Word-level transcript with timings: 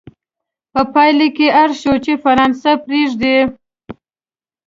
په 0.73 0.81
پایله 0.93 1.27
کې 1.37 1.47
اړ 1.61 1.69
شو 1.81 1.93
چې 2.05 2.11
فرانسه 2.23 2.71
پرېږدي. 2.85 3.37